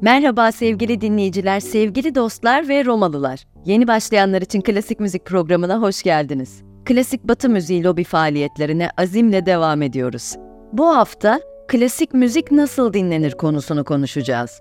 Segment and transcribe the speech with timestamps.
[0.00, 3.44] Merhaba sevgili dinleyiciler, sevgili dostlar ve Romalılar.
[3.64, 6.62] Yeni başlayanlar için klasik müzik programına hoş geldiniz.
[6.84, 10.34] Klasik Batı müziği lobi faaliyetlerine azimle devam ediyoruz.
[10.72, 14.60] Bu hafta klasik müzik nasıl dinlenir konusunu konuşacağız.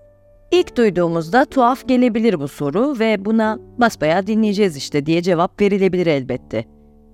[0.52, 6.66] İlk duyduğumuzda tuhaf gelebilir bu soru ve buna basbayağı dinleyeceğiz işte diye cevap verilebilir elbette.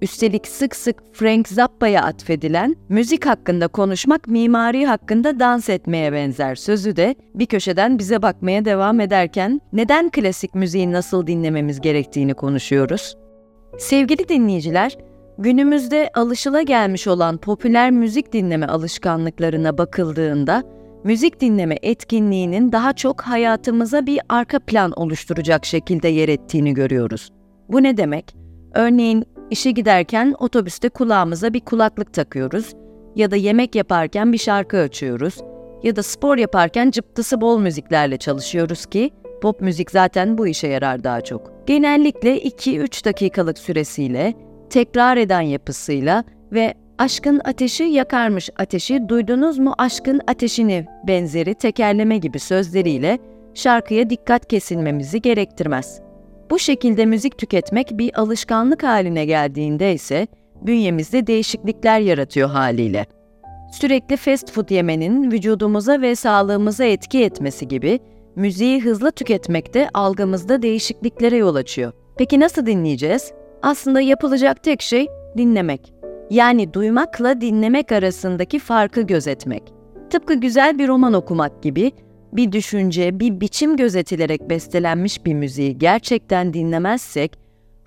[0.04, 6.96] Üstelik sık sık Frank Zappa'ya atfedilen müzik hakkında konuşmak mimari hakkında dans etmeye benzer sözü
[6.96, 13.18] de bir köşeden bize bakmaya devam ederken neden klasik müziği nasıl dinlememiz gerektiğini konuşuyoruz.
[13.78, 14.98] Sevgili dinleyiciler,
[15.38, 20.64] günümüzde alışıla gelmiş olan popüler müzik dinleme alışkanlıklarına bakıldığında
[21.04, 27.30] müzik dinleme etkinliğinin daha çok hayatımıza bir arka plan oluşturacak şekilde yer ettiğini görüyoruz.
[27.70, 28.36] Bu ne demek?
[28.74, 32.74] Örneğin işe giderken otobüste kulağımıza bir kulaklık takıyoruz
[33.16, 35.38] ya da yemek yaparken bir şarkı açıyoruz
[35.84, 41.04] ya da spor yaparken cıptısı bol müziklerle çalışıyoruz ki pop müzik zaten bu işe yarar
[41.04, 41.52] daha çok.
[41.68, 44.34] Genellikle 2-3 dakikalık süresiyle,
[44.70, 52.40] tekrar eden yapısıyla ve aşkın ateşi yakarmış ateşi duydunuz mu aşkın ateşini benzeri tekerleme gibi
[52.40, 53.20] sözleriyle
[53.54, 56.03] şarkıya dikkat kesilmemizi gerektirmez.
[56.54, 60.28] Bu şekilde müzik tüketmek bir alışkanlık haline geldiğinde ise
[60.62, 63.06] bünyemizde değişiklikler yaratıyor haliyle.
[63.72, 68.00] Sürekli fast food yemenin vücudumuza ve sağlığımıza etki etmesi gibi
[68.36, 71.92] müziği hızlı tüketmek de algımızda değişikliklere yol açıyor.
[72.18, 73.32] Peki nasıl dinleyeceğiz?
[73.62, 75.94] Aslında yapılacak tek şey dinlemek.
[76.30, 79.64] Yani duymakla dinlemek arasındaki farkı gözetmek.
[80.10, 81.92] Tıpkı güzel bir roman okumak gibi
[82.36, 87.40] bir düşünce, bir biçim gözetilerek bestelenmiş bir müziği gerçekten dinlemezsek,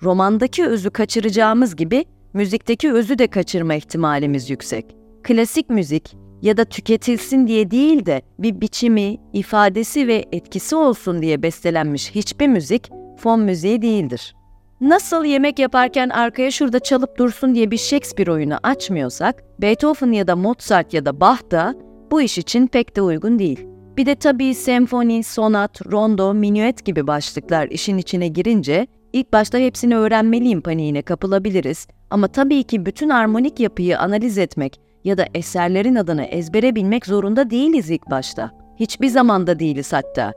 [0.03, 4.85] romandaki özü kaçıracağımız gibi müzikteki özü de kaçırma ihtimalimiz yüksek.
[5.23, 11.43] Klasik müzik ya da tüketilsin diye değil de bir biçimi, ifadesi ve etkisi olsun diye
[11.43, 14.35] bestelenmiş hiçbir müzik fon müziği değildir.
[14.81, 20.35] Nasıl yemek yaparken arkaya şurada çalıp dursun diye bir Shakespeare oyunu açmıyorsak, Beethoven ya da
[20.35, 21.75] Mozart ya da Bach da
[22.11, 23.76] bu iş için pek de uygun değil.
[23.97, 29.97] Bir de tabii senfoni, sonat, rondo, minuet gibi başlıklar işin içine girince ilk başta hepsini
[29.97, 31.87] öğrenmeliyim paniğine kapılabiliriz.
[32.09, 37.49] Ama tabii ki bütün armonik yapıyı analiz etmek ya da eserlerin adını ezbere bilmek zorunda
[37.49, 38.51] değiliz ilk başta.
[38.79, 40.33] Hiçbir zamanda değiliz hatta.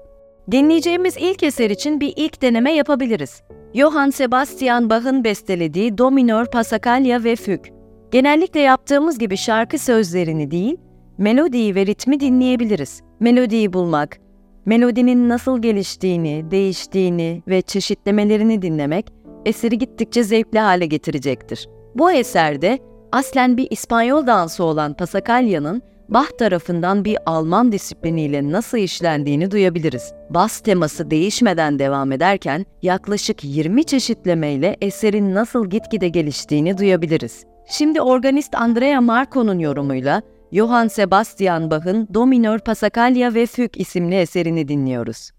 [0.51, 3.43] Dinleyeceğimiz ilk eser için bir ilk deneme yapabiliriz.
[3.75, 7.61] Johann Sebastian Bach'ın bestelediği Do minör Passacaglia ve Füg.
[8.11, 10.77] Genellikle yaptığımız gibi şarkı sözlerini değil,
[11.19, 13.03] melodiyi ve ritmi dinleyebiliriz.
[13.21, 14.19] Melodiyi bulmak,
[14.67, 19.07] melodinin nasıl geliştiğini, değiştiğini ve çeşitlemelerini dinlemek
[19.47, 21.69] eseri gittikçe zevkli hale getirecektir.
[21.95, 22.79] Bu eserde
[23.13, 30.13] aslen bir İspanyol dansı olan Pasacaglia'nın Bach tarafından bir Alman disipliniyle nasıl işlendiğini duyabiliriz.
[30.31, 37.45] Bas teması değişmeden devam ederken yaklaşık 20 çeşitlemeyle eserin nasıl gitgide geliştiğini duyabiliriz.
[37.67, 42.59] Şimdi organist Andrea Marco'nun yorumuyla Johann Sebastian Bach'ın Do minör
[43.35, 45.31] ve Füg isimli eserini dinliyoruz.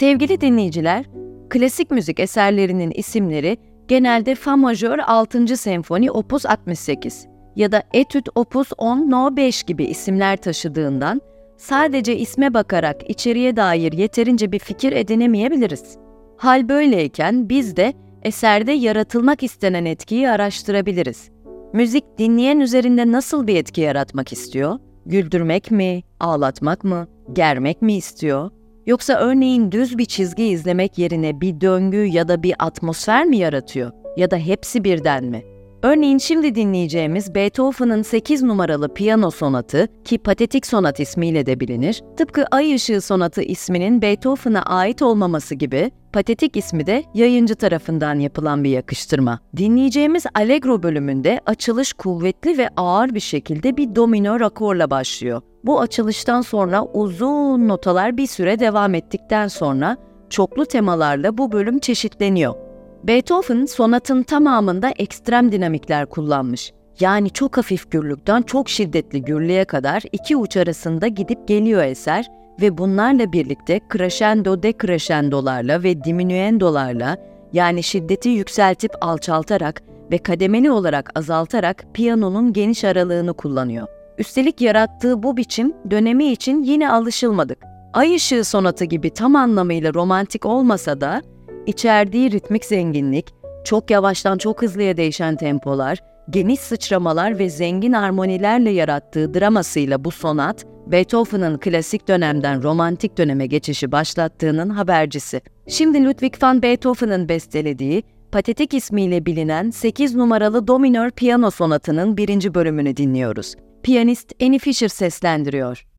[0.00, 1.04] Sevgili dinleyiciler,
[1.50, 3.56] klasik müzik eserlerinin isimleri
[3.88, 5.56] genelde Fa majör 6.
[5.56, 11.20] senfoni opus 68 ya da Etüt opus 10 no 5 gibi isimler taşıdığından
[11.56, 15.96] sadece isme bakarak içeriye dair yeterince bir fikir edinemeyebiliriz.
[16.36, 21.30] Hal böyleyken biz de eserde yaratılmak istenen etkiyi araştırabiliriz.
[21.72, 24.78] Müzik dinleyen üzerinde nasıl bir etki yaratmak istiyor?
[25.06, 28.50] Güldürmek mi, ağlatmak mı, germek mi istiyor?
[28.90, 33.92] Yoksa örneğin düz bir çizgi izlemek yerine bir döngü ya da bir atmosfer mi yaratıyor?
[34.16, 35.42] Ya da hepsi birden mi?
[35.82, 42.44] Örneğin şimdi dinleyeceğimiz Beethoven'ın 8 numaralı piyano sonatı ki Patetik Sonat ismiyle de bilinir, tıpkı
[42.50, 48.70] Ay Işığı Sonatı isminin Beethoven'a ait olmaması gibi Patetik ismi de yayıncı tarafından yapılan bir
[48.70, 49.40] yakıştırma.
[49.56, 55.42] Dinleyeceğimiz Allegro bölümünde açılış kuvvetli ve ağır bir şekilde bir domino akorla başlıyor.
[55.64, 59.96] Bu açılıştan sonra uzun notalar bir süre devam ettikten sonra
[60.30, 62.69] çoklu temalarla bu bölüm çeşitleniyor.
[63.04, 66.72] Beethoven sonatın tamamında ekstrem dinamikler kullanmış.
[67.00, 72.26] Yani çok hafif gürlükten çok şiddetli gürlüğe kadar iki uç arasında gidip geliyor eser
[72.60, 77.16] ve bunlarla birlikte crescendo decrescendolarla ve diminuendolarla
[77.52, 83.86] yani şiddeti yükseltip alçaltarak ve kademeli olarak azaltarak piyanonun geniş aralığını kullanıyor.
[84.18, 87.58] Üstelik yarattığı bu biçim dönemi için yine alışılmadık.
[87.92, 91.22] Ay ışığı sonatı gibi tam anlamıyla romantik olmasa da
[91.66, 93.26] içerdiği ritmik zenginlik,
[93.64, 95.98] çok yavaştan çok hızlıya değişen tempolar,
[96.30, 103.92] geniş sıçramalar ve zengin armonilerle yarattığı dramasıyla bu sonat, Beethoven'ın klasik dönemden romantik döneme geçişi
[103.92, 105.40] başlattığının habercisi.
[105.68, 112.54] Şimdi Ludwig van Beethoven'ın bestelediği, Patetik ismiyle bilinen 8 numaralı do minör piyano sonatının birinci
[112.54, 113.54] bölümünü dinliyoruz.
[113.82, 115.89] Piyanist Annie Fisher seslendiriyor.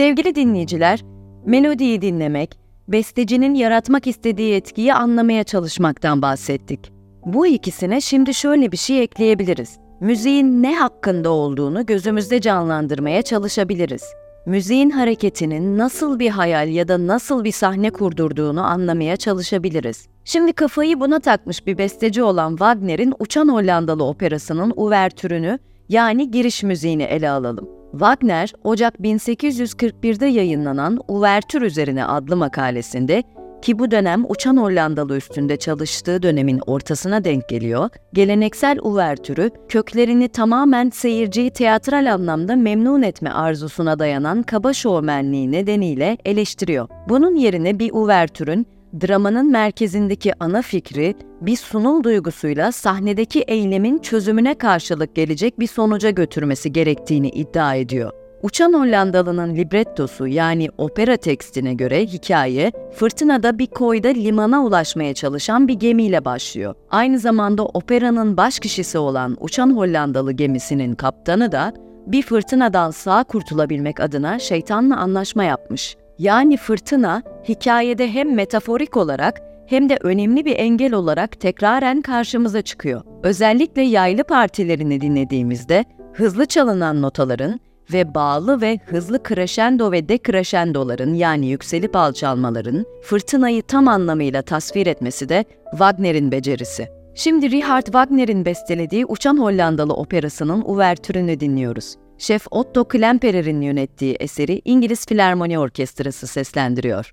[0.00, 1.00] Sevgili dinleyiciler,
[1.46, 2.58] melodiyi dinlemek,
[2.88, 6.92] bestecinin yaratmak istediği etkiyi anlamaya çalışmaktan bahsettik.
[7.26, 9.78] Bu ikisine şimdi şöyle bir şey ekleyebiliriz.
[10.00, 14.02] Müziğin ne hakkında olduğunu gözümüzde canlandırmaya çalışabiliriz.
[14.46, 20.06] Müziğin hareketinin nasıl bir hayal ya da nasıl bir sahne kurdurduğunu anlamaya çalışabiliriz.
[20.24, 25.58] Şimdi kafayı buna takmış bir besteci olan Wagner'in Uçan Hollandalı operasının uvertürünü
[25.88, 27.79] yani giriş müziğini ele alalım.
[27.90, 33.22] Wagner, Ocak 1841'de yayınlanan Uvertür üzerine adlı makalesinde
[33.62, 40.90] ki bu dönem Uçan Hollandalı üstünde çalıştığı dönemin ortasına denk geliyor, geleneksel uvertürü köklerini tamamen
[40.90, 46.88] seyirciyi teatral anlamda memnun etme arzusuna dayanan kaba şovmenliği nedeniyle eleştiriyor.
[47.08, 48.66] Bunun yerine bir uvertürün
[49.00, 56.72] dramanın merkezindeki ana fikri bir sunum duygusuyla sahnedeki eylemin çözümüne karşılık gelecek bir sonuca götürmesi
[56.72, 58.12] gerektiğini iddia ediyor.
[58.42, 65.74] Uçan Hollandalı'nın librettosu yani opera tekstine göre hikaye, fırtınada bir koyda limana ulaşmaya çalışan bir
[65.74, 66.74] gemiyle başlıyor.
[66.90, 71.72] Aynı zamanda operanın baş kişisi olan Uçan Hollandalı gemisinin kaptanı da
[72.06, 75.96] bir fırtınadan sağ kurtulabilmek adına şeytanla anlaşma yapmış.
[76.20, 83.02] Yani fırtına hikayede hem metaforik olarak hem de önemli bir engel olarak tekraren karşımıza çıkıyor.
[83.22, 87.60] Özellikle yaylı partilerini dinlediğimizde hızlı çalınan notaların
[87.92, 95.28] ve bağlı ve hızlı crescendo ve decrescendoların yani yükselip alçalmaların fırtınayı tam anlamıyla tasvir etmesi
[95.28, 96.88] de Wagner'in becerisi.
[97.14, 101.96] Şimdi Richard Wagner'in bestelediği Uçan Hollandalı operasının uvertürünü dinliyoruz.
[102.20, 107.12] Şef Otto Klemperer'in yönettiği eseri İngiliz Filarmoni Orkestrası seslendiriyor.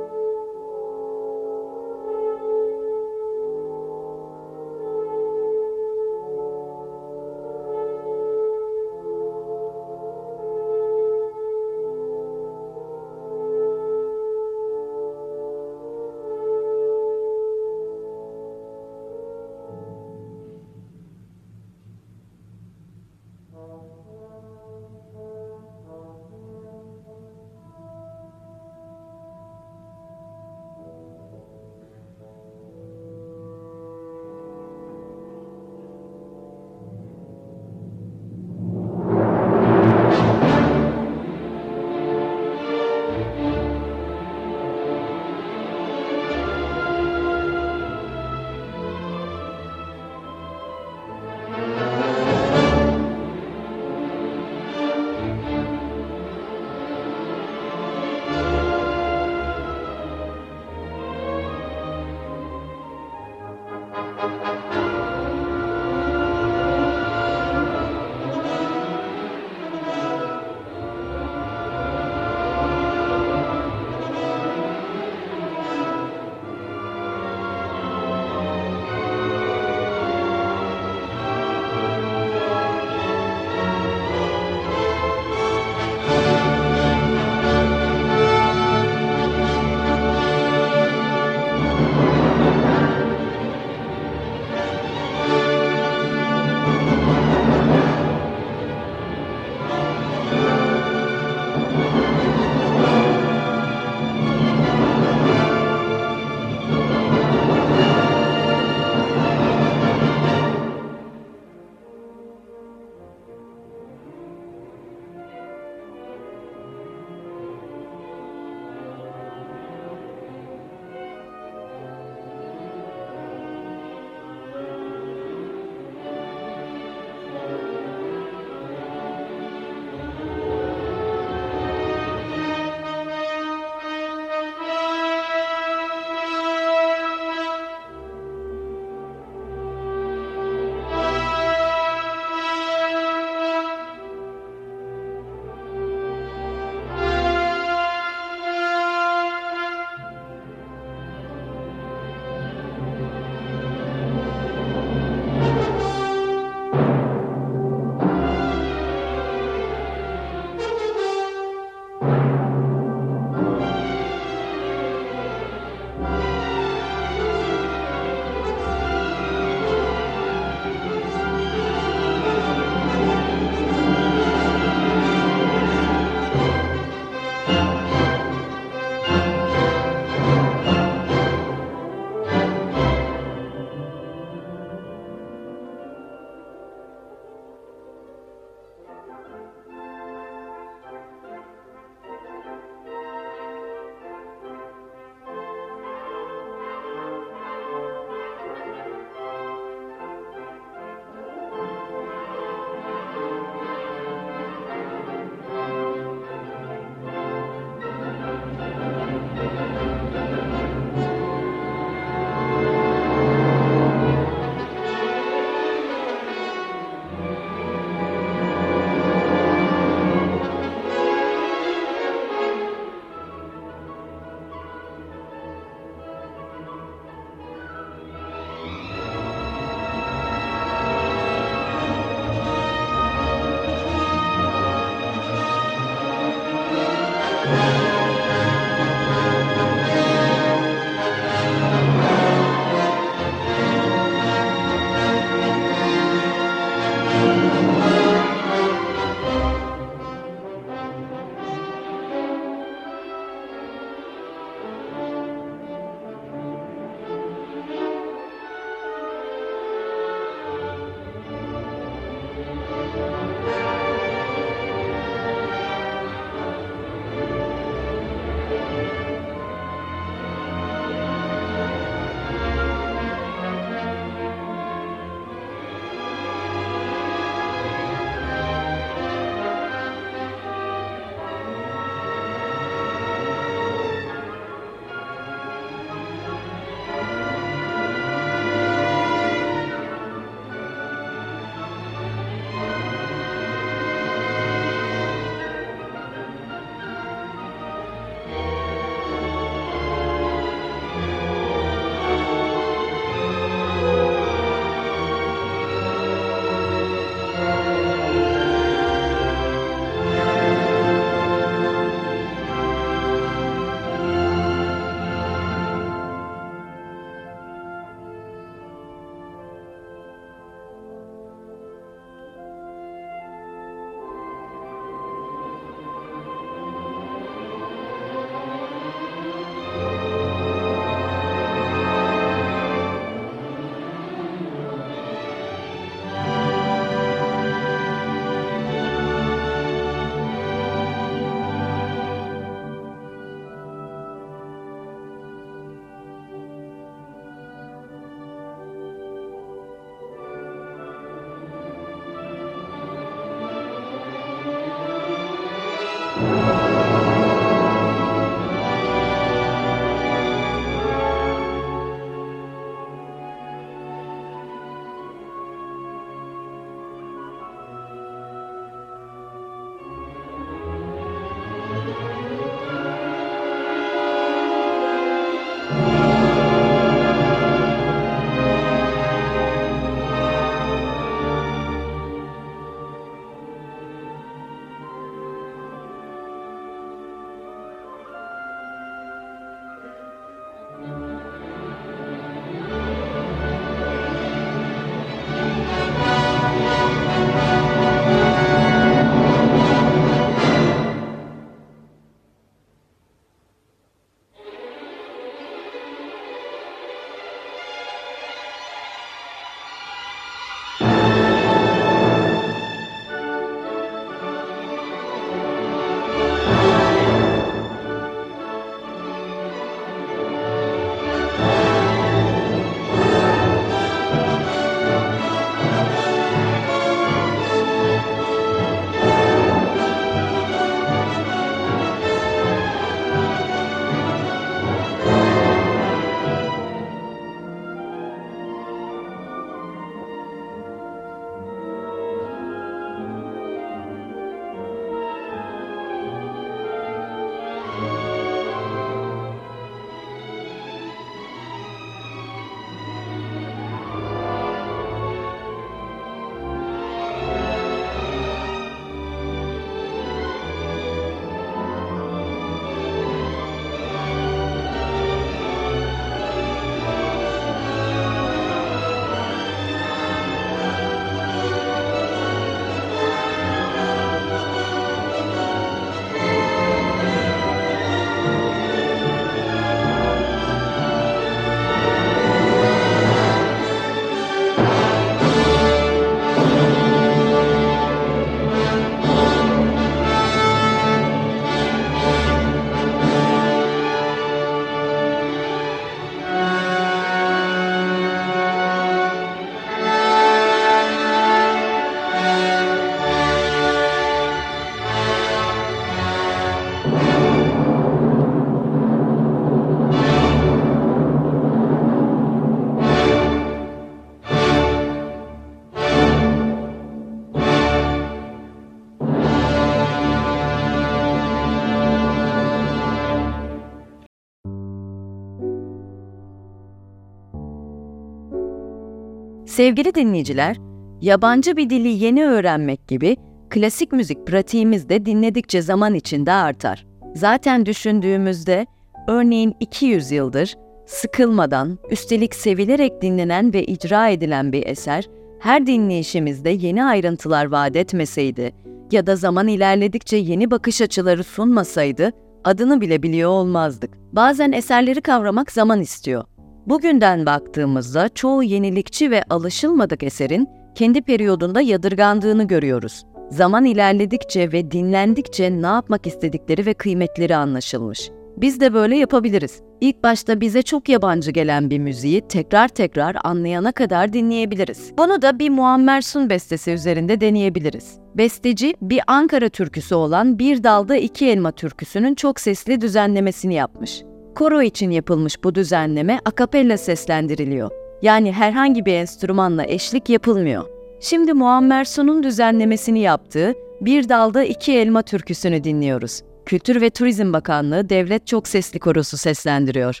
[529.58, 530.56] Sevgili dinleyiciler,
[531.00, 533.16] yabancı bir dili yeni öğrenmek gibi
[533.50, 536.86] klasik müzik pratiğimiz de dinledikçe zaman içinde artar.
[537.14, 538.66] Zaten düşündüğümüzde
[539.08, 540.56] örneğin 200 yıldır
[540.86, 545.08] sıkılmadan, üstelik sevilerek dinlenen ve icra edilen bir eser
[545.40, 548.52] her dinleyişimizde yeni ayrıntılar vaat etmeseydi
[548.92, 552.12] ya da zaman ilerledikçe yeni bakış açıları sunmasaydı
[552.44, 553.90] adını bile biliyor olmazdık.
[554.12, 556.24] Bazen eserleri kavramak zaman istiyor.
[556.68, 563.04] Bugünden baktığımızda çoğu yenilikçi ve alışılmadık eserin kendi periyodunda yadırgandığını görüyoruz.
[563.30, 568.10] Zaman ilerledikçe ve dinlendikçe ne yapmak istedikleri ve kıymetleri anlaşılmış.
[568.36, 569.60] Biz de böyle yapabiliriz.
[569.80, 574.92] İlk başta bize çok yabancı gelen bir müziği tekrar tekrar anlayana kadar dinleyebiliriz.
[574.98, 577.98] Bunu da bir Muammer Sun bestesi üzerinde deneyebiliriz.
[578.14, 584.02] Besteci bir Ankara türküsü olan Bir Dalda İki Elma türküsünün çok sesli düzenlemesini yapmış.
[584.38, 587.70] Koro için yapılmış bu düzenleme akapella seslendiriliyor.
[588.02, 590.64] Yani herhangi bir enstrümanla eşlik yapılmıyor.
[591.00, 596.22] Şimdi Muammer Sun'un düzenlemesini yaptığı Bir Dalda İki Elma türküsünü dinliyoruz.
[596.46, 600.00] Kültür ve Turizm Bakanlığı Devlet Çok Sesli Korosu seslendiriyor.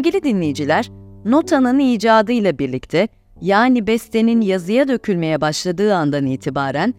[0.00, 0.90] Sevgili dinleyiciler,
[1.24, 3.08] notanın icadıyla birlikte
[3.40, 6.94] yani bestenin yazıya dökülmeye başladığı andan itibaren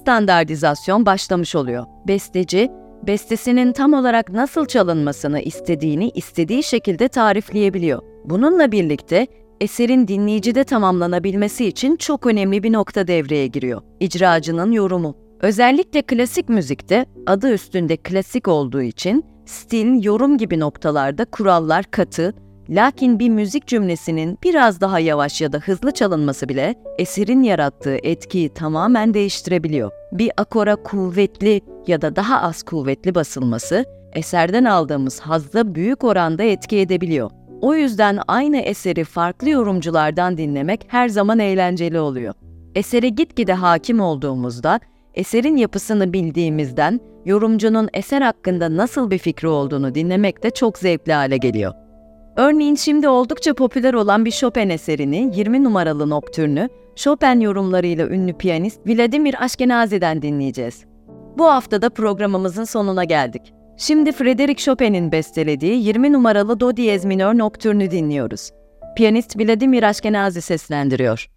[0.00, 1.84] standartizasyon başlamış oluyor.
[2.08, 2.70] Besteci,
[3.06, 8.02] bestesinin tam olarak nasıl çalınmasını istediğini istediği şekilde tarifleyebiliyor.
[8.24, 9.26] Bununla birlikte
[9.60, 13.82] eserin dinleyicide tamamlanabilmesi için çok önemli bir nokta devreye giriyor.
[14.00, 15.16] İcracının yorumu.
[15.40, 22.34] Özellikle klasik müzikte adı üstünde klasik olduğu için stil, yorum gibi noktalarda kurallar katı,
[22.68, 28.48] lakin bir müzik cümlesinin biraz daha yavaş ya da hızlı çalınması bile eserin yarattığı etkiyi
[28.48, 29.90] tamamen değiştirebiliyor.
[30.12, 36.78] Bir akora kuvvetli ya da daha az kuvvetli basılması eserden aldığımız hazda büyük oranda etki
[36.78, 37.30] edebiliyor.
[37.60, 42.34] O yüzden aynı eseri farklı yorumculardan dinlemek her zaman eğlenceli oluyor.
[42.74, 44.80] Esere gitgide hakim olduğumuzda
[45.14, 51.36] eserin yapısını bildiğimizden yorumcunun eser hakkında nasıl bir fikri olduğunu dinlemek de çok zevkli hale
[51.36, 51.72] geliyor.
[52.36, 58.86] Örneğin şimdi oldukça popüler olan bir Chopin eserini 20 numaralı noktürnü Chopin yorumlarıyla ünlü piyanist
[58.86, 60.84] Vladimir Ashkenazy'den dinleyeceğiz.
[61.38, 63.54] Bu haftada programımızın sonuna geldik.
[63.76, 68.50] Şimdi Frederick Chopin'in bestelediği 20 numaralı Do diyez minör noktürnü dinliyoruz.
[68.96, 71.31] Piyanist Vladimir Ashkenazy seslendiriyor.